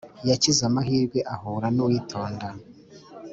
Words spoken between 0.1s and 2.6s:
Yakize amahirwe ahura nuwitonda